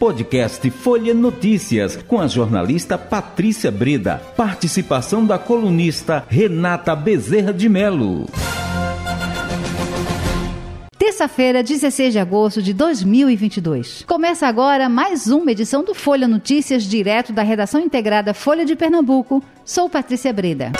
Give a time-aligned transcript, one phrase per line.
[0.00, 4.16] Podcast Folha Notícias, com a jornalista Patrícia Breda.
[4.34, 8.24] Participação da colunista Renata Bezerra de Melo.
[10.96, 14.06] Terça-feira, 16 de agosto de 2022.
[14.06, 19.44] Começa agora mais uma edição do Folha Notícias, direto da redação integrada Folha de Pernambuco.
[19.66, 20.72] Sou Patrícia Breda.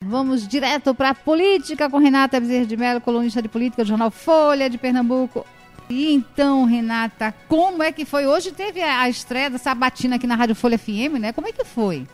[0.00, 4.12] Vamos direto para a política com Renata Bezerra de Mello, colunista de política do jornal
[4.12, 5.44] Folha de Pernambuco.
[5.90, 8.24] E então, Renata, como é que foi?
[8.24, 11.32] Hoje teve a estreia da Sabatina aqui na Rádio Folha FM, né?
[11.32, 12.06] Como é que foi?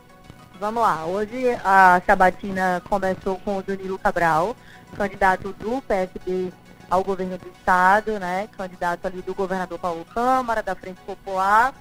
[0.59, 4.57] Vamos lá, hoje a Sabatina começou com o Danilo Cabral,
[4.97, 6.51] candidato do PSB
[6.89, 8.49] ao governo do estado, né?
[8.57, 11.75] Candidato ali do governador Paulo Câmara, da Frente Popular,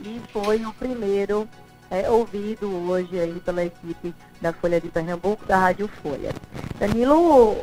[0.00, 1.48] e foi o primeiro
[1.88, 6.34] é, ouvido hoje aí pela equipe da Folha de Pernambuco, da Rádio Folha.
[6.80, 7.56] Danilo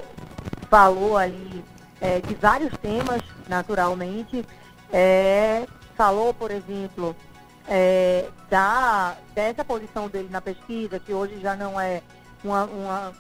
[0.70, 1.66] falou ali
[2.00, 4.46] é, de vários temas, naturalmente.
[4.92, 5.66] É,
[5.96, 7.16] falou, por exemplo,
[7.68, 12.02] é, da, dessa posição dele na pesquisa, que hoje já não é
[12.44, 13.14] uma, uma,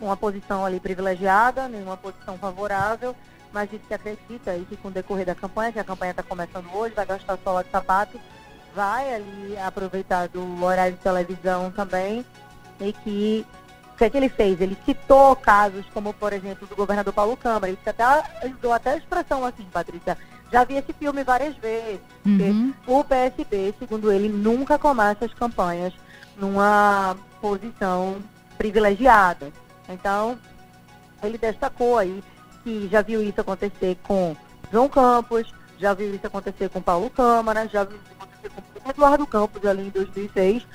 [0.00, 3.14] uma posição ali privilegiada, nenhuma posição favorável,
[3.52, 6.22] mas disse que acredita aí que com o decorrer da campanha, que a campanha está
[6.22, 8.20] começando hoje, vai gastar sola de sapato
[8.76, 12.22] vai ali aproveitar do horário de televisão também
[12.78, 13.46] e que
[13.96, 14.60] o que, é que ele fez?
[14.60, 17.68] Ele citou casos como, por exemplo, do governador Paulo Câmara.
[17.68, 18.04] Ele até,
[18.46, 20.18] usou até a expressão assim, Patrícia.
[20.52, 22.00] Já vi esse filme várias vezes.
[22.26, 22.74] Uhum.
[22.86, 25.94] O PSB, segundo ele, nunca começa as campanhas
[26.36, 28.18] numa posição
[28.58, 29.50] privilegiada.
[29.88, 30.38] Então,
[31.22, 32.22] ele destacou aí
[32.62, 34.36] que já viu isso acontecer com
[34.70, 39.86] João Campos, já viu isso acontecer com Paulo Câmara, já viu com Eduardo Campos ali
[39.86, 40.66] em 2006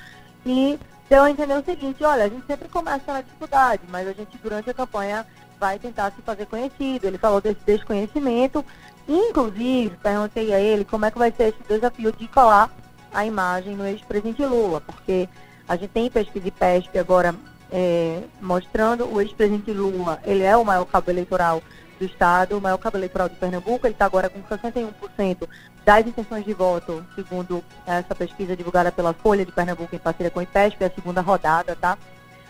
[0.43, 0.79] e
[1.11, 4.37] deu a entender o seguinte, olha, a gente sempre começa na dificuldade, mas a gente
[4.41, 5.27] durante a campanha
[5.59, 7.05] vai tentar se fazer conhecido.
[7.05, 8.63] Ele falou desse desconhecimento,
[9.09, 12.71] inclusive perguntei a ele como é que vai ser esse desafio de colar
[13.13, 15.27] a imagem no ex-presidente Lula, porque
[15.67, 17.35] a gente tem pesquisa de PESP agora
[17.69, 21.61] é, mostrando o ex-presidente Lula, ele é o maior cabo eleitoral
[22.01, 25.47] do Estado, o maior cabo eleitoral de Pernambuco, ele está agora com 61%
[25.85, 30.39] das intenções de voto, segundo essa pesquisa divulgada pela Folha de Pernambuco em parceria com
[30.39, 31.97] o IPESP, é a segunda rodada, tá?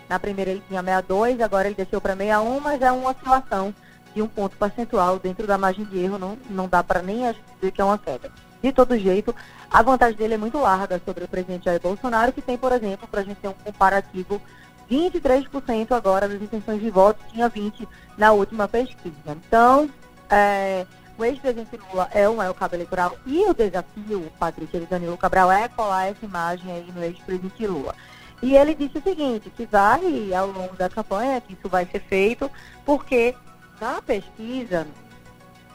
[0.08, 3.76] Na primeira ele tinha 62, agora ele desceu para 61, mas é uma oscilação
[4.16, 7.18] de um ponto percentual dentro da margem de erro, não, não dá para nem
[7.56, 8.32] dizer que é uma queda.
[8.64, 9.36] De todo jeito,
[9.70, 13.08] a vantagem dele é muito larga sobre o presidente Jair Bolsonaro, que tem, por exemplo,
[13.08, 14.42] para a gente ter um comparativo
[14.92, 17.88] 23% agora das intenções de voto, tinha 20%
[18.18, 19.16] na última pesquisa.
[19.48, 19.90] Então,
[20.30, 20.86] é,
[21.18, 25.50] o ex-presidente Lula é o maior cabo eleitoral e o desafio, Patrícia de Danilo Cabral,
[25.50, 27.96] é colar essa imagem aí no ex-presidente Lula.
[28.42, 32.02] E ele disse o seguinte, que vai, ao longo da campanha, que isso vai ser
[32.02, 32.52] feito,
[32.86, 33.34] porque
[33.80, 34.86] na pesquisa,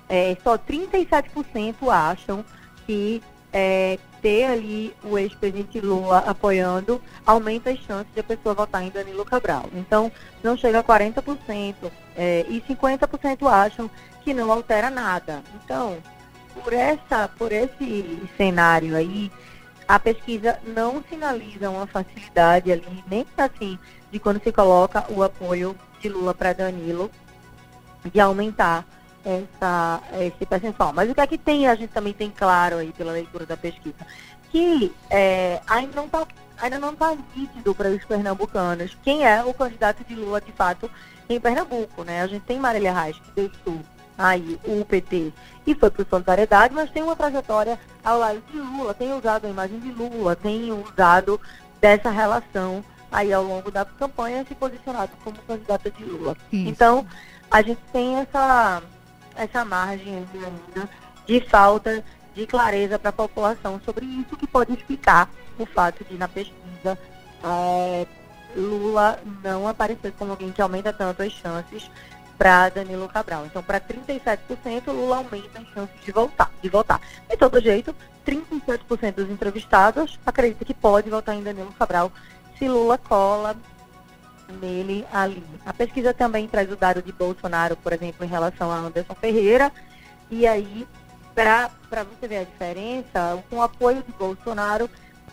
[0.09, 2.44] é, só 37% acham
[2.84, 3.22] que
[3.59, 8.91] é, ter ali o ex-presidente Lula apoiando aumenta as chances de a pessoa votar em
[8.91, 9.65] Danilo Cabral.
[9.72, 10.12] Então,
[10.43, 13.91] não chega a 40%, é, e 50% acham
[14.22, 15.43] que não altera nada.
[15.55, 15.97] Então,
[16.62, 19.33] por, essa, por esse cenário aí,
[19.89, 23.78] a pesquisa não sinaliza uma facilidade ali, nem assim,
[24.12, 27.11] de quando se coloca o apoio de Lula para Danilo,
[28.12, 28.84] de aumentar
[29.27, 30.93] essa, esse percentual.
[30.93, 33.57] Mas o que é que tem, a gente também tem claro aí pela leitura da
[33.57, 33.97] pesquisa,
[34.53, 36.27] que é, ainda não está
[36.59, 40.91] ainda não está nítido para os pernambucanos quem é o candidato de Lula de fato
[41.29, 42.23] em Pernambuco, né?
[42.23, 43.79] A gente tem Marília Reis, que deixou
[44.17, 45.33] aí o PT
[45.67, 49.47] e foi para o Solidariedade, mas tem uma trajetória ao lado de Lula, tem usado
[49.47, 51.39] a imagem de Lula, tem usado
[51.79, 52.83] dessa relação
[53.13, 56.35] aí ao longo da campanha se posicionado como candidata de Lula.
[56.51, 56.69] Isso.
[56.69, 57.07] Então,
[57.51, 58.83] a gente tem essa
[59.37, 60.89] essa margem ainda
[61.27, 62.05] de falta
[62.35, 66.99] de clareza para a população sobre isso, que pode explicar o fato de, na pesquisa,
[67.43, 68.07] é,
[68.55, 71.91] Lula não aparecer como alguém que aumenta tanto as chances
[72.37, 73.47] para Danilo Cabral.
[73.47, 74.39] Então, para 37%,
[74.89, 76.51] Lula aumenta as chances de voltar.
[76.63, 77.01] De votar.
[77.28, 77.95] De todo jeito,
[78.27, 82.13] 37% dos entrevistados acreditam que pode votar em Danilo Cabral
[82.59, 83.57] se Lula cola
[84.60, 85.45] nele ali.
[85.65, 89.72] A pesquisa também traz o dado de Bolsonaro, por exemplo, em relação a Anderson Ferreira.
[90.31, 90.87] E aí,
[91.34, 94.89] para você ver a diferença, com o apoio de Bolsonaro,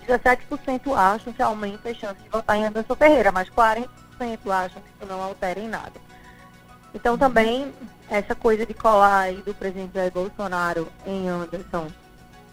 [0.08, 3.88] 17% acham que aumenta as chances de votar em Anderson Ferreira, mas 40%
[4.50, 6.02] acham que isso não altera em nada.
[6.94, 7.74] Então também
[8.10, 11.88] essa coisa de colar aí do presidente Jair Bolsonaro em Anderson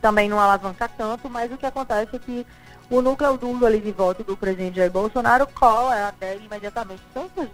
[0.00, 2.46] também não alavanca tanto, mas o que acontece é que
[2.90, 7.02] o núcleo duro ali de voto do presidente Jair Bolsonaro cola até imediatamente.
[7.14, 7.48] Tanto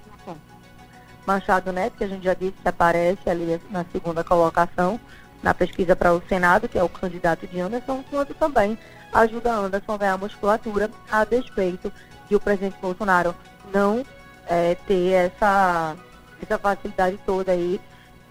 [1.26, 4.98] Machado Neto, que a gente já disse que aparece ali na segunda colocação,
[5.42, 8.78] na pesquisa para o Senado, que é o candidato de Anderson, quanto também
[9.12, 11.92] ajuda Anderson a ganhar musculatura a despeito
[12.28, 13.34] de o presidente Bolsonaro
[13.72, 14.04] não
[14.46, 15.96] é, ter essa,
[16.40, 17.80] essa facilidade toda aí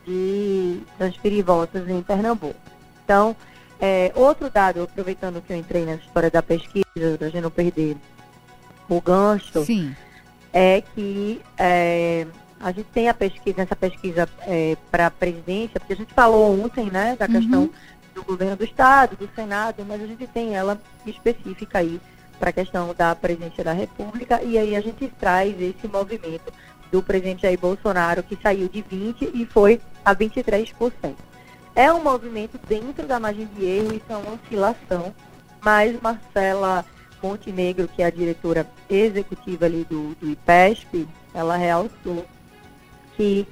[0.05, 2.55] de transferir votos em Pernambuco.
[3.03, 3.35] Então,
[3.85, 6.83] é, outro dado, aproveitando que eu entrei nessa história da pesquisa,
[7.19, 7.95] para a gente não perder
[8.89, 9.95] o gancho, Sim.
[10.51, 12.25] é que é,
[12.59, 16.59] a gente tem a pesquisa, essa pesquisa é, para a presidência, porque a gente falou
[16.63, 17.71] ontem, né, da questão Uhum.
[18.15, 22.01] do governo do Estado, do Senado, mas a gente tem ela específica aí
[22.39, 26.51] para a questão da presidência da República, e aí a gente traz esse movimento
[26.91, 31.34] do presidente Jair Bolsonaro, que saiu de 20% e foi a 23%.
[31.75, 35.13] É um movimento dentro da margem de erro, isso é uma oscilação,
[35.61, 36.85] mas Marcela
[37.21, 42.25] Montenegro, que é a diretora executiva ali do, do IPESP, ela realçou
[43.17, 43.45] que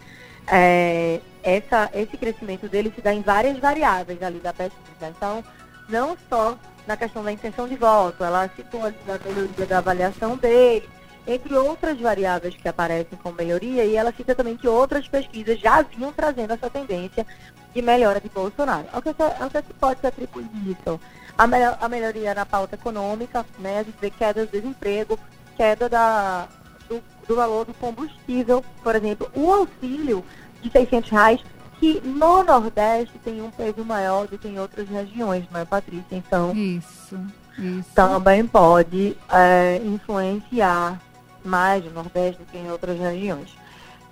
[0.47, 5.09] é, essa, esse crescimento dele se dá em várias variáveis ali da pesquisa.
[5.09, 5.43] Então,
[5.89, 10.37] não só na questão da intenção de voto, ela citou ali da melhoria da avaliação
[10.37, 10.87] dele,
[11.25, 15.81] entre outras variáveis que aparecem com melhoria, e ela cita também que outras pesquisas já
[15.81, 17.25] vinham trazendo essa tendência
[17.73, 18.85] de melhora de Bolsonaro.
[18.93, 20.99] Ao que, se- ao que se pode se atribuir isso?
[21.37, 23.79] A, melhor- a melhoria na pauta econômica, né?
[23.79, 25.17] A gente vê queda do desemprego,
[25.57, 26.47] queda da,
[26.87, 30.23] do, do valor do combustível, por exemplo, o auxílio
[30.61, 31.39] de 600 reais,
[31.79, 36.05] que no Nordeste tem um peso maior do que em outras regiões, não é, Patrícia?
[36.15, 37.19] Então, Isso,
[37.57, 37.89] isso.
[37.95, 41.01] também pode é, influenciar
[41.43, 43.49] mais no Nordeste do que em outras regiões.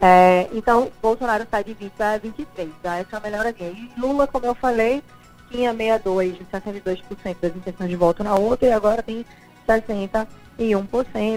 [0.02, 3.70] É, então, Bolsonaro sai de 20 para 23, dá essa melhorazinha.
[3.70, 5.04] E Lula, como eu falei,
[5.52, 9.24] tinha 62, 62% das intenções de voto na outra e agora tem
[9.68, 10.28] 61%,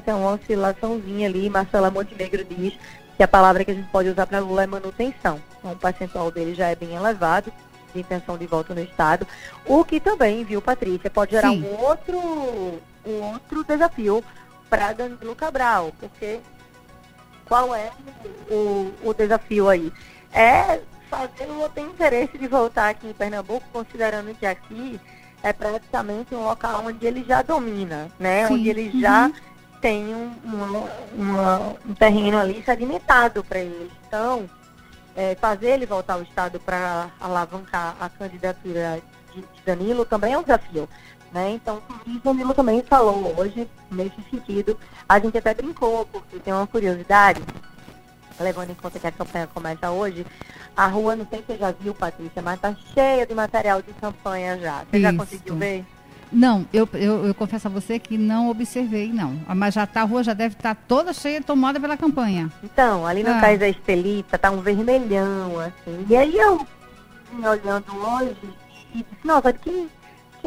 [0.07, 1.51] é uma oscilaçãozinha ali.
[1.51, 2.73] Marcela Montenegro diz
[3.19, 5.39] que a palavra que a gente pode usar para Lula é manutenção.
[5.59, 7.53] Então, o percentual dele já é bem elevado
[7.93, 9.27] de intenção de voto no Estado.
[9.67, 11.65] O que também, viu, Patrícia, pode gerar Sim.
[11.65, 12.19] um outro,
[13.07, 14.25] um outro desafio
[14.71, 16.41] para Danilo Cabral, porque
[17.49, 17.91] qual é
[18.51, 19.93] o, o desafio aí?
[20.33, 20.81] É
[21.11, 25.01] fazer o ter interesse de voltar aqui em Pernambuco, considerando que aqui
[25.43, 28.47] é praticamente um local onde ele já domina, né?
[28.49, 29.01] Sim, Onde ele uhum.
[29.01, 29.31] já
[29.81, 33.93] tem um, uma- uma- um terreno ali sedimentado para ele.
[34.09, 34.49] Então,
[35.15, 39.01] é, fazer ele voltar ao Estado para alavancar a candidatura
[39.35, 40.89] de, de Danilo também é um desafio.
[41.35, 41.55] Né?
[41.55, 44.79] Então, o Danilo também falou hoje nesse sentido.
[45.09, 47.43] A gente até brincou, porque tem uma curiosidade,
[48.39, 50.25] levando em conta que a campanha começa hoje,
[50.77, 53.93] a rua, não sei se você já viu, Patrícia, mas tá cheia de material de
[53.95, 54.85] campanha já.
[54.85, 55.19] Você já Isso.
[55.19, 55.85] conseguiu ver?
[56.31, 59.37] Não, eu, eu, eu confesso a você que não observei, não.
[59.57, 62.51] Mas já tá, a rua já deve estar toda cheia, tomada pela campanha.
[62.63, 63.41] Então, ali no Ah.
[63.41, 66.07] Cais da Estelita tá um vermelhão, assim.
[66.09, 66.65] E aí eu
[67.33, 68.37] olhando hoje
[68.95, 69.53] e disse, nossa, é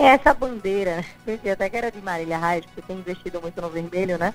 [0.06, 1.04] essa bandeira?
[1.26, 4.34] Pensei até que era de Marília Reis, porque tem investido muito no vermelho, né?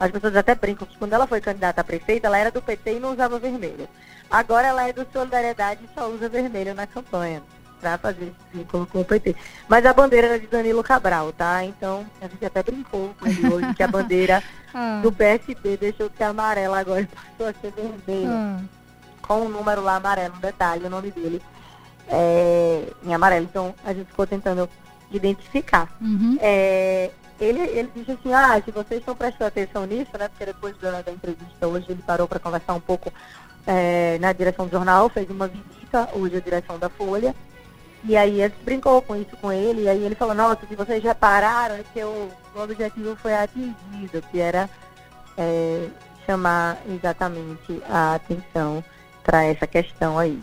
[0.00, 2.94] As pessoas até brincam que quando ela foi candidata a prefeita, ela era do PT
[2.96, 3.88] e não usava vermelho.
[4.30, 7.42] Agora ela é do Solidariedade e só usa vermelho na campanha.
[7.80, 9.34] Pra fazer esse vínculo com o PT.
[9.68, 11.64] Mas a bandeira era de Danilo Cabral, tá?
[11.64, 14.42] Então, a gente até brincou com ele hoje que a bandeira
[14.74, 18.30] Ah, do PSB deixou de ser amarela agora e passou a ser vermelha.
[18.30, 18.60] ah,
[19.20, 21.42] Com o número lá amarelo, um detalhe, o nome dele
[22.08, 23.44] é em amarelo.
[23.44, 24.68] Então a gente ficou tentando
[25.16, 25.88] identificar.
[26.00, 26.36] uhum.
[26.40, 30.28] É, ele, ele disse assim, ah, se vocês estão prestando atenção nisso, né?
[30.28, 33.12] Porque depois da, da entrevista hoje ele parou para conversar um pouco
[33.66, 37.34] é, na direção do jornal, fez uma visita hoje à direção da Folha.
[38.04, 40.74] E aí a gente brincou com isso com ele, e aí ele falou, nossa, se
[40.74, 44.68] vocês repararam, é que o, o objetivo foi atingido, que era
[45.36, 45.88] é,
[46.26, 48.84] chamar exatamente a atenção
[49.22, 50.42] para essa questão aí.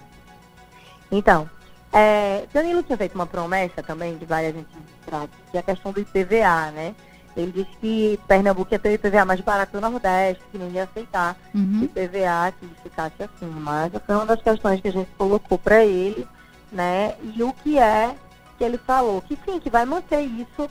[1.11, 1.49] Então,
[1.91, 5.99] é, Danilo tinha feito uma promessa também de várias entidades, que é a questão do
[5.99, 6.95] IPVA, né?
[7.35, 10.83] Ele disse que Pernambuco ia ter o IPVA mais barato do Nordeste, que não ia
[10.83, 11.83] aceitar o Uhum.
[11.83, 13.45] IPVA que ficasse assim.
[13.45, 16.27] Mas foi uma das questões que a gente colocou para ele,
[16.71, 17.15] né?
[17.23, 18.13] E o que é
[18.57, 19.21] que ele falou?
[19.21, 20.69] Que sim, que vai manter isso,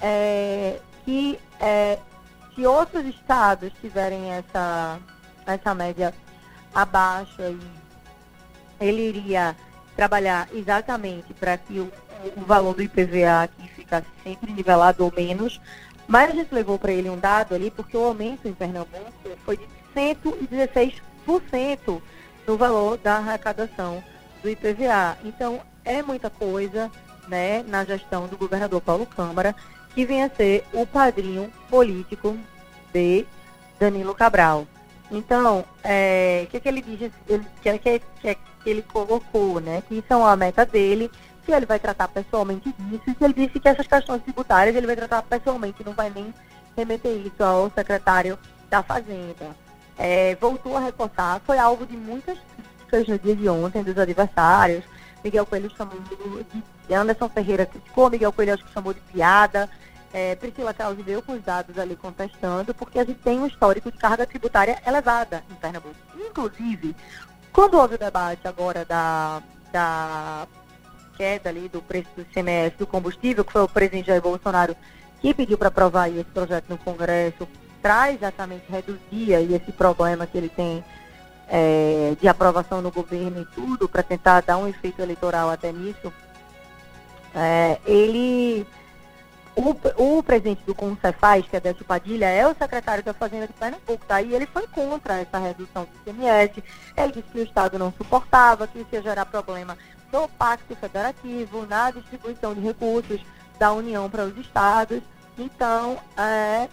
[0.00, 1.98] é, que é,
[2.54, 4.98] se outros estados tiverem essa,
[5.46, 6.12] essa média
[6.74, 7.40] abaixo
[8.80, 9.54] ele iria
[9.96, 11.90] trabalhar exatamente para que o,
[12.36, 15.60] o valor do IPVA aqui ficasse sempre nivelado ou menos.
[16.06, 19.12] Mas a gente levou para ele um dado ali, porque o aumento em Pernambuco
[19.44, 22.02] foi de 116%
[22.46, 24.02] no valor da arrecadação
[24.42, 25.16] do IPVA.
[25.24, 26.90] Então, é muita coisa
[27.28, 29.54] né, na gestão do governador Paulo Câmara,
[29.94, 32.36] que vem a ser o padrinho político
[32.92, 33.24] de
[33.78, 34.66] Danilo Cabral.
[35.10, 39.82] Então, é, o que, que ele diz, ele, que, que, que, ele colocou, né?
[39.88, 41.10] Que isso é uma meta dele,
[41.44, 44.96] que ele vai tratar pessoalmente disso, e ele disse que essas questões tributárias ele vai
[44.96, 46.32] tratar pessoalmente, não vai nem
[46.76, 48.38] remeter isso ao secretário
[48.68, 49.56] da Fazenda.
[49.98, 54.84] É, voltou a reforçar, foi alvo de muitas críticas no dia de ontem dos adversários.
[55.22, 55.98] Miguel Coelho chamou
[56.88, 59.68] de Anderson Ferreira criticou, Miguel Coelho acho que chamou de piada.
[60.12, 63.92] É, Priscila Krause veio com os dados ali contestando, porque a gente tem um histórico
[63.92, 65.94] de carga tributária elevada em Pernambuco.
[66.16, 66.96] Inclusive,
[67.52, 69.40] quando houve o debate agora da,
[69.72, 70.48] da
[71.16, 74.76] queda ali do preço do ICMS do combustível, que foi o presidente Jair Bolsonaro
[75.20, 77.46] que pediu para aprovar esse projeto no Congresso,
[77.82, 80.82] traz exatamente reduzir aí esse problema que ele tem
[81.46, 86.12] é, de aprovação no governo e tudo, para tentar dar um efeito eleitoral até nisso,
[87.34, 88.66] é, ele
[89.60, 93.52] o, o presidente do Concefaz, que é Décio Padilha, é o secretário da Fazenda de
[93.52, 94.22] Pernambuco, tá?
[94.22, 96.62] E ele foi contra essa redução do ICMS.
[96.96, 99.76] Ele disse que o Estado não suportava, que isso ia gerar problema
[100.12, 103.20] no Pacto Federativo, na distribuição de recursos
[103.58, 105.00] da União para os estados.
[105.38, 106.68] Então, é,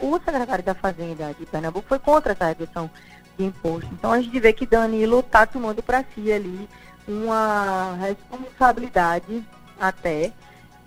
[0.00, 2.90] o secretário da Fazenda de Pernambuco foi contra essa redução
[3.36, 3.88] de imposto.
[3.92, 6.68] Então, a gente vê que Danilo está tomando para si ali
[7.06, 9.42] uma responsabilidade
[9.80, 10.32] até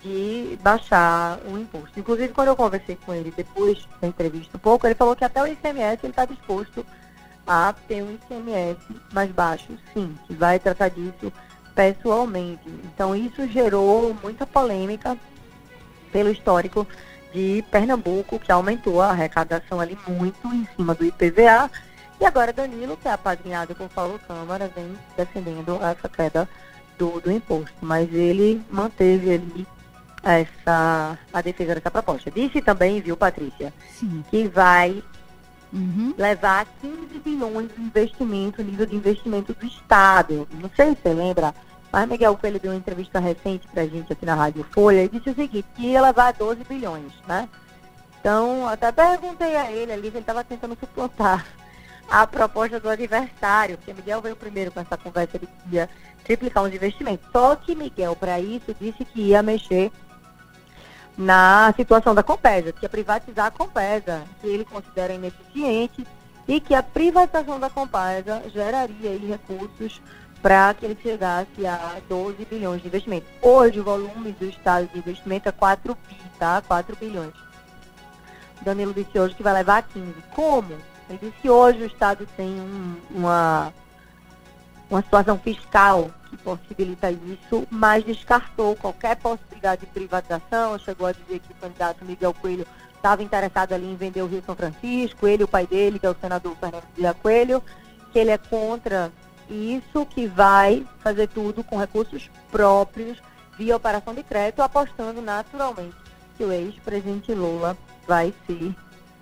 [0.02, 1.98] de baixar o imposto.
[1.98, 5.42] Inclusive, quando eu conversei com ele depois da entrevista um pouco, ele falou que até
[5.42, 6.84] o ICMS ele está disposto
[7.46, 8.80] a ter um ICMS
[9.12, 11.32] mais baixo, sim, que vai tratar disso
[11.74, 12.68] pessoalmente.
[12.84, 15.16] Então, isso gerou muita polêmica
[16.10, 16.86] pelo histórico
[17.32, 21.70] de Pernambuco, que aumentou a arrecadação ali muito em cima do IPVA.
[22.20, 26.48] E agora Danilo, que é apadrinhado por Paulo Câmara, vem defendendo essa queda
[26.98, 27.74] do, do imposto.
[27.80, 29.66] Mas ele manteve ali
[30.22, 32.30] essa, a defesa dessa proposta.
[32.30, 34.24] Disse também, viu, Patrícia, Sim.
[34.30, 35.02] que vai
[35.72, 36.14] uhum.
[36.16, 40.46] levar 15 bilhões de investimento, nível de investimento do Estado.
[40.52, 41.54] Não sei se você lembra,
[41.90, 45.08] mas Miguel Coelho deu uma entrevista recente para a gente aqui na Rádio Folha e
[45.08, 47.48] disse o seguinte, que ia levar 12 bilhões, né?
[48.20, 51.44] Então, até perguntei a ele ali, ele estava tentando suplantar
[52.08, 55.88] a proposta do adversário, porque Miguel veio primeiro com essa conversa de que ia
[56.22, 57.26] triplicar os investimentos.
[57.32, 59.90] Só que Miguel, para isso, disse que ia mexer
[61.16, 66.06] na situação da Compesa, que é privatizar a Compesa, que ele considera ineficiente
[66.48, 70.00] e que a privatização da Compesa geraria recursos
[70.40, 73.26] para que ele chegasse a 12 bilhões de investimento.
[73.40, 76.60] Hoje o volume do Estado de investimento é 4 bi, tá?
[76.66, 77.32] 4 bilhões.
[78.62, 80.14] Danilo disse hoje que vai levar a 15.
[80.34, 80.72] Como?
[81.08, 83.72] Ele disse que hoje o Estado tem um, uma,
[84.90, 90.78] uma situação fiscal que possibilita isso, mas descartou qualquer possibilidade de privatização.
[90.78, 94.42] Chegou a dizer que o candidato Miguel Coelho estava interessado ali em vender o Rio
[94.44, 97.62] São Francisco, ele o pai dele, que é o senador Fernando Vila Coelho,
[98.12, 99.12] que ele é contra
[99.50, 103.20] isso, que vai fazer tudo com recursos próprios,
[103.58, 105.94] via operação de crédito, apostando naturalmente
[106.38, 108.74] que o ex-presidente Lula vai ser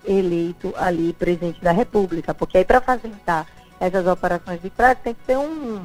[0.05, 3.45] eleito ali presidente da República, porque aí para facilitar
[3.79, 5.81] essas operações de crédito tem que ter um,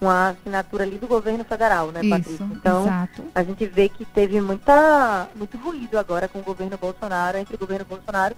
[0.00, 2.32] uma assinatura ali do governo federal, né, Patrícia?
[2.32, 3.24] Isso, então, exato.
[3.34, 7.58] a gente vê que teve muita, muito ruído agora com o governo Bolsonaro, entre o
[7.58, 8.34] governo Bolsonaro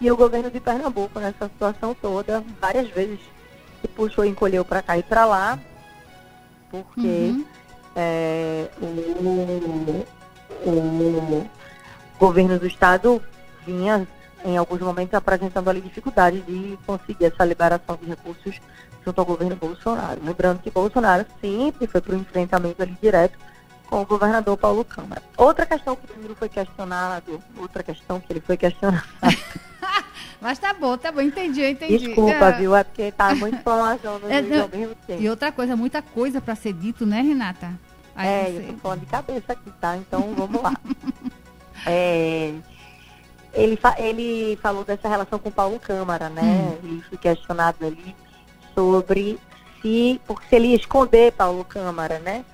[0.00, 3.18] e o governo de Pernambuco nessa situação toda, várias vezes
[3.80, 5.58] se puxou e encolheu para cá e para lá,
[6.70, 7.44] porque uhum.
[7.94, 10.04] é, o,
[10.68, 11.46] o
[12.18, 13.22] governo do estado
[13.66, 14.06] vinha
[14.46, 18.60] em alguns momentos apresentando ali dificuldades de conseguir essa liberação de recursos
[19.04, 20.20] junto ao governo Bolsonaro.
[20.22, 23.36] Lembrando que Bolsonaro sempre foi para o enfrentamento ali direto
[23.88, 25.22] com o governador Paulo Câmara.
[25.36, 29.06] Outra questão que o foi questionado, outra questão que ele foi questionado.
[30.40, 31.98] Mas tá bom, tá bom, entendi, entendi.
[31.98, 32.52] Desculpa, é...
[32.52, 32.76] viu?
[32.76, 35.22] É porque tá muita informação no é, não, ao mesmo tempo.
[35.22, 37.72] E outra coisa, muita coisa para ser dito, né, Renata?
[38.14, 39.96] Aí é, eu tô falando de cabeça aqui, tá?
[39.96, 40.74] Então vamos lá.
[41.86, 42.54] é,
[43.56, 46.42] ele, fa ele falou dessa relação com Paulo Câmara, né?
[46.42, 46.78] Hum.
[46.82, 48.14] Ele foi questionado ali
[48.74, 49.38] sobre
[49.80, 52.44] se, porque se ele ia esconder Paulo Câmara, né?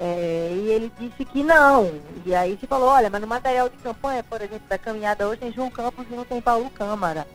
[0.00, 1.92] É, e ele disse que não.
[2.26, 5.40] E aí se falou, olha, mas no material de campanha, por exemplo, da caminhada hoje
[5.40, 7.26] tem João Campos e não tem Paulo Câmara.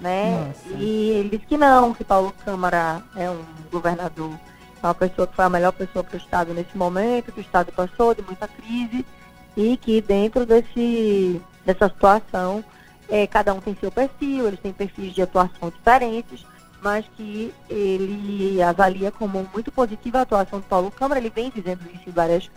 [0.00, 0.52] Né?
[0.78, 3.42] E ele disse que não, que Paulo Câmara é um
[3.72, 4.32] governador,
[4.82, 7.42] é uma pessoa que foi a melhor pessoa para o Estado nesse momento, que o
[7.42, 9.06] Estado passou de muita crise
[9.56, 12.64] e que dentro desse, dessa situação,
[13.08, 16.46] é, cada um tem seu perfil, eles têm perfis de atuação diferentes
[16.82, 21.18] mas que ele avalia como muito positiva a atuação do Paulo Câmara.
[21.18, 22.50] Ele vem dizendo isso em várias,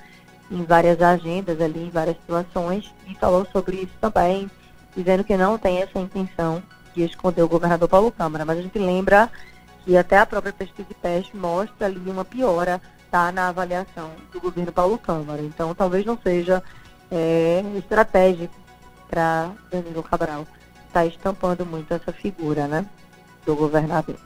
[0.51, 4.51] em várias agendas ali, em várias situações, e falou sobre isso também,
[4.95, 6.61] dizendo que não tem essa intenção
[6.99, 9.29] conseguia esconder o governador Paulo Câmara, mas a gente lembra
[9.85, 14.39] que até a própria pesquisa de teste mostra ali uma piora tá, na avaliação do
[14.39, 15.41] governo Paulo Câmara.
[15.41, 16.61] Então, talvez não seja
[17.09, 18.53] é, estratégico
[19.09, 20.41] para Danilo Cabral
[20.87, 22.85] estar tá estampando muito essa figura né,
[23.45, 24.17] do governador.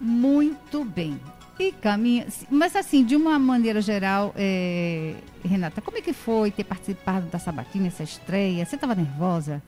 [0.00, 1.20] Muito bem.
[1.58, 2.26] E caminha.
[2.50, 5.14] Mas assim, de uma maneira geral, é...
[5.44, 8.66] Renata, como é que foi ter participado da Sabatina, essa estreia?
[8.66, 9.62] Você estava nervosa?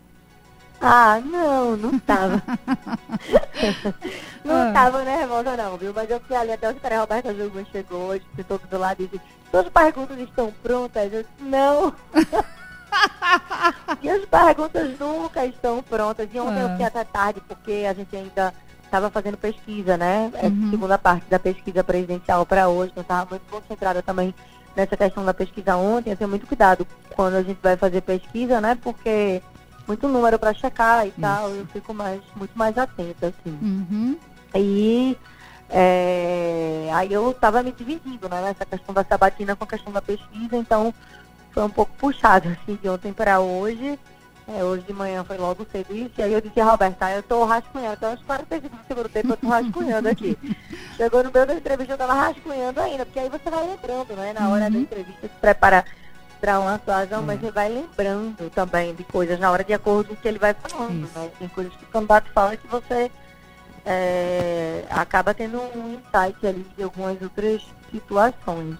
[0.80, 2.42] Ah, não, não estava.
[4.44, 5.04] não estava ah.
[5.04, 5.92] nervosa não, viu?
[5.94, 9.22] Mas eu fui ali até o secretário Roberto Júlio chegou, sentou do lado e disse,
[9.50, 11.12] suas perguntas estão prontas?
[11.12, 11.94] Eu disse, não.
[14.02, 16.28] e as perguntas nunca estão prontas.
[16.32, 16.62] E ontem ah.
[16.62, 18.52] eu fui até tarde, porque a gente ainda
[18.84, 20.30] estava fazendo pesquisa, né?
[20.34, 20.70] É uhum.
[20.70, 24.34] segunda parte da pesquisa presidencial para hoje, então estava muito concentrada também
[24.74, 28.78] nessa questão da pesquisa ontem, ter muito cuidado quando a gente vai fazer pesquisa, né?
[28.82, 29.42] Porque
[29.86, 31.20] muito número para checar e Isso.
[31.20, 33.58] tal, eu fico mais, muito mais atenta, assim.
[33.62, 34.16] Uhum.
[34.54, 35.16] E
[35.70, 38.42] é, aí eu estava me dividindo, né?
[38.42, 40.92] Nessa questão da sabatina com a questão da pesquisa, então
[41.56, 43.98] foi um pouco puxado, assim, de ontem para hoje.
[44.46, 47.22] É, hoje de manhã foi logo cedo isso, e aí eu disse a Roberta, eu
[47.22, 50.38] tô rascunhando, então uns 45 do segundo tempo eu tô rascunhando aqui.
[50.96, 54.34] Chegou no meio da entrevista, eu tava rascunhando ainda, porque aí você vai lembrando, né?
[54.34, 54.70] Na hora uhum.
[54.70, 55.84] da entrevista, se prepara
[56.40, 57.26] para uma atuação, uhum.
[57.26, 60.38] mas você vai lembrando também de coisas na hora de acordo com o que ele
[60.38, 61.30] vai falando, né?
[61.38, 63.10] Tem coisas que o candidato fala que você
[63.84, 68.76] é, acaba tendo um insight ali de algumas outras situações.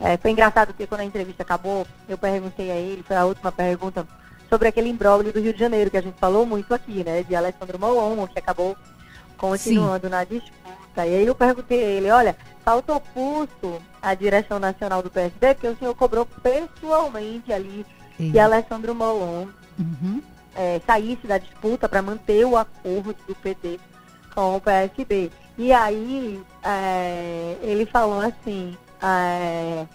[0.00, 3.50] É, foi engraçado porque quando a entrevista acabou, eu perguntei a ele, foi a última
[3.50, 4.06] pergunta,
[4.48, 7.22] sobre aquele imbróglio do Rio de Janeiro, que a gente falou muito aqui, né?
[7.22, 8.76] De Alessandro Molon, que acabou
[9.36, 10.10] continuando Sim.
[10.10, 11.06] na disputa.
[11.06, 15.68] E aí eu perguntei a ele, olha, faltou pulso à direção nacional do PSD, porque
[15.68, 17.84] o senhor cobrou pessoalmente ali
[18.16, 18.32] Sim.
[18.32, 19.46] que Alessandro Molon
[19.78, 20.22] uhum.
[20.54, 23.78] é, saísse da disputa para manter o acordo do PT
[24.34, 25.30] com o PSB.
[25.58, 29.86] E aí é, ele falou assim, é,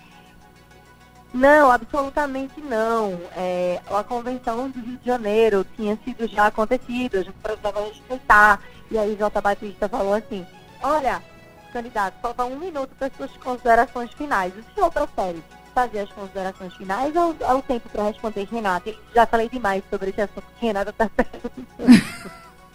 [1.34, 3.19] não, absolutamente não.
[3.36, 8.60] É, a convenção do Rio de Janeiro tinha sido já acontecido, a gente precisava respeitar.
[8.89, 10.45] E aí Jota Batista falou assim,
[10.84, 11.23] olha,
[11.71, 14.54] candidato, falta um minuto para as suas considerações finais.
[14.56, 15.41] O senhor prefere
[15.73, 18.93] fazer as considerações finais ou, o tempo para responder, Renata?
[19.15, 21.62] Já falei demais sobre esse assunto Renata está perguntando.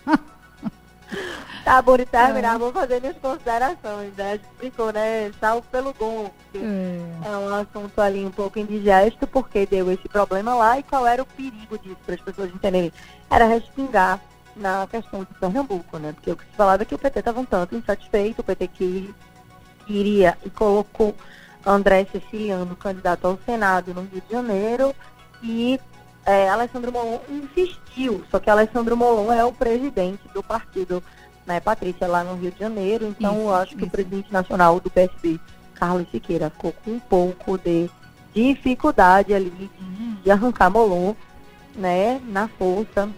[1.67, 2.59] Tá bom de terminar, é.
[2.59, 4.37] vou fazer minhas considerações, né?
[4.37, 5.33] Explicou, né?
[5.41, 6.33] Salvo pelo gol.
[6.55, 7.29] É.
[7.29, 11.21] é um assunto ali um pouco indigesto, porque deu esse problema lá e qual era
[11.21, 12.93] o perigo disso, para as pessoas entenderem.
[13.29, 14.21] Era respingar
[14.55, 16.13] na questão de Pernambuco, né?
[16.13, 18.69] Porque o que se falava é que o PT estava um tanto insatisfeito, o PT
[18.69, 19.15] que
[19.89, 21.17] queria e colocou
[21.67, 24.95] André Ceciliano candidato ao Senado no Rio de Janeiro
[25.43, 25.81] e
[26.25, 31.03] é, Alessandro Molon insistiu, só que Alessandro Molon é o presidente do partido
[31.47, 33.07] né, Patrícia, lá no Rio de Janeiro.
[33.07, 33.79] Então, isso, eu acho isso.
[33.79, 35.41] que o presidente nacional do PSB,
[35.75, 37.89] Carlos Siqueira, ficou com um pouco de
[38.35, 39.71] dificuldade ali
[40.23, 41.15] de arrancar Molon,
[41.75, 43.09] né, na força.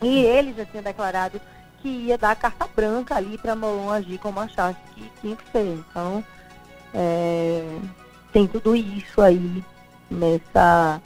[0.00, 1.40] E ele já tinha declarado
[1.80, 5.78] que ia dar carta branca ali para Molon agir como achasse que tinha que ser.
[5.90, 6.24] Então,
[6.94, 7.78] é,
[8.32, 9.64] tem tudo isso aí
[10.10, 11.00] nessa,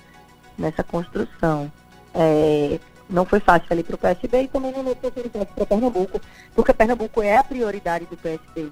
[0.59, 1.71] nessa construção.
[2.15, 6.21] É, não foi fácil ali para o PSB e também não foi fácil para Pernambuco,
[6.55, 8.71] porque Pernambuco é a prioridade do PSB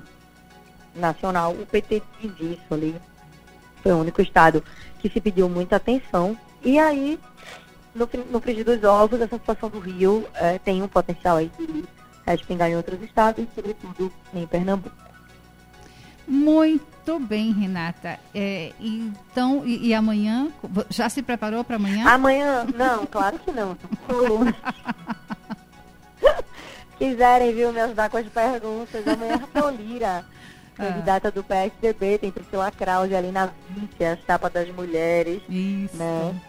[0.94, 1.53] nacional.
[1.53, 2.94] O PT diz isso ali.
[3.83, 4.62] Foi o único estado
[4.99, 6.37] que se pediu muita atenção.
[6.62, 7.18] E aí,
[7.94, 11.85] no, no frigir dos ovos, essa situação do Rio é, tem um potencial aí de
[12.27, 15.04] respingar em outros estados, sobretudo em Pernambuco.
[16.27, 18.19] Muito bem, Renata.
[18.35, 20.51] É, então, e, e, amanhã?
[20.89, 22.09] Já se preparou para amanhã?
[22.09, 22.67] Amanhã?
[22.75, 23.77] Não, claro que não.
[26.99, 29.07] Quiserem, viu, me ajudar com as perguntas.
[29.07, 30.25] Amanhã a Lira,
[30.79, 30.85] ah.
[30.85, 35.43] candidata do PSDB, tem Priscila Krause ali na vice, a chapa das mulheres.
[35.49, 35.97] Isso.
[35.97, 36.41] Né?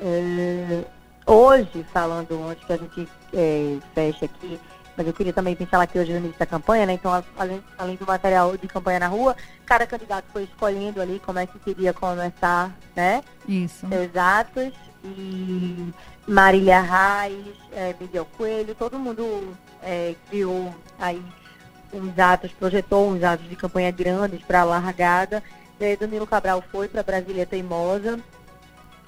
[0.00, 0.84] É,
[1.26, 4.58] hoje, falando antes que a gente é, feche aqui,
[5.00, 6.92] mas eu queria também pincelar aqui hoje no início da campanha, né?
[6.92, 9.34] Então, além, além do material de campanha na rua,
[9.64, 13.24] cada candidato foi escolhendo ali como é que queria começar, né?
[13.48, 13.88] Isso.
[13.88, 14.74] Seus atos.
[15.02, 15.90] E
[16.28, 21.24] Marília Reis, é, Miguel Coelho, todo mundo é, criou aí
[21.94, 25.42] uns atos, projetou uns atos de campanha grandes para a largada.
[25.80, 28.20] E aí Danilo Cabral foi para Brasília Teimosa,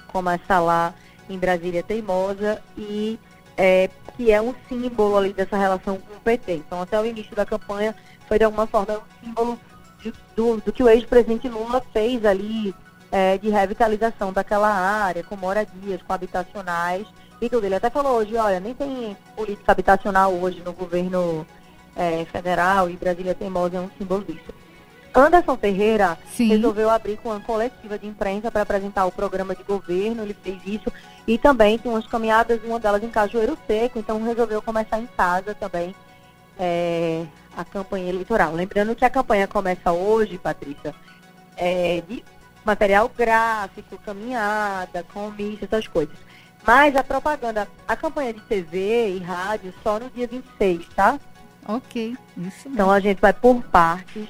[0.07, 0.91] começa lá
[1.29, 3.19] em Brasília Teimosa e
[3.57, 6.55] é, que é um símbolo ali dessa relação com o PT.
[6.55, 7.95] Então, até o início da campanha,
[8.27, 9.59] foi de alguma forma um símbolo
[10.01, 12.73] de, do, do, que o ex-presidente Lula fez ali
[13.11, 17.05] é, de revitalização daquela área, com moradias, com habitacionais.
[17.39, 17.65] tudo.
[17.65, 21.45] Ele até falou hoje, olha, nem tem política habitacional hoje no governo
[21.95, 24.62] é, federal e Brasília Teimosa é um símbolo disso.
[25.15, 26.47] Anderson Ferreira Sim.
[26.47, 30.59] resolveu abrir com uma coletiva de imprensa para apresentar o programa de governo, ele fez
[30.65, 30.91] isso,
[31.27, 35.53] e também tem umas caminhadas, uma delas em Cajueiro Seco, então resolveu começar em casa
[35.53, 35.95] também
[36.57, 38.53] é, a campanha eleitoral.
[38.53, 40.95] Lembrando que a campanha começa hoje, Patrícia,
[41.55, 42.23] é, de
[42.65, 46.15] material gráfico, caminhada, comício, essas coisas.
[46.65, 51.19] Mas a propaganda, a campanha de TV e rádio só no dia 26, tá?
[51.67, 54.27] Ok, isso Então a gente vai por partes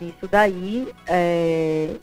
[0.00, 0.92] nisso daí.
[1.06, 1.96] É,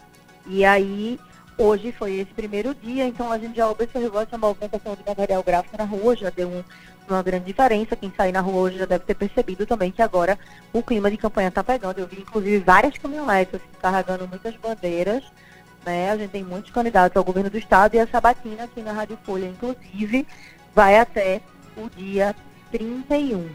[0.47, 1.19] e aí,
[1.57, 5.77] hoje foi esse primeiro dia, então a gente já observou essa movimentação de material gráfico
[5.77, 6.63] na rua, já deu um,
[7.07, 7.95] uma grande diferença.
[7.95, 10.37] Quem sair na rua hoje já deve ter percebido também que agora
[10.71, 11.99] o clima de campanha está pegando.
[11.99, 15.23] Eu vi, inclusive, várias caminhonetes assim, carregando muitas bandeiras.
[15.85, 16.11] Né?
[16.11, 19.17] A gente tem muitos candidatos ao governo do estado e a sabatina aqui na Rádio
[19.23, 20.25] Folha, inclusive,
[20.73, 21.41] vai até
[21.75, 22.35] o dia
[22.71, 23.49] 31.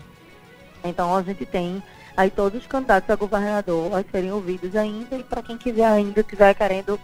[0.85, 1.83] Então a gente tem
[2.19, 6.53] aí todos os candidatos a governador serem ouvidos ainda e para quem quiser ainda, estiver
[6.53, 6.99] querendo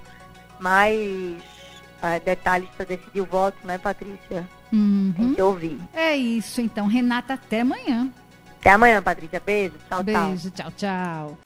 [0.59, 1.39] mais
[2.03, 4.45] uh, detalhes para decidir o voto, né, Patrícia?
[4.73, 5.15] Uhum.
[5.17, 5.79] Tem que ouvir.
[5.95, 6.89] É isso, então.
[6.89, 8.11] Renata, até amanhã.
[8.59, 9.41] Até amanhã, Patrícia.
[9.45, 9.75] Beijo.
[9.89, 10.29] Tchau, Beijo, tchau.
[10.29, 11.39] Beijo, tchau, tchau.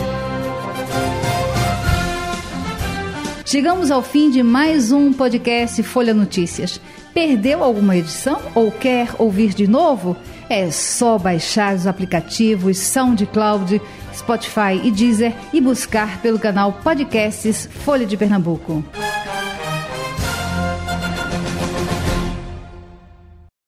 [3.44, 6.80] Chegamos ao fim de mais um podcast Folha Notícias.
[7.12, 10.16] Perdeu alguma edição ou quer ouvir de novo?
[10.50, 13.80] É só baixar os aplicativos SoundCloud,
[14.14, 18.82] Spotify e Deezer e buscar pelo canal Podcasts Folha de Pernambuco.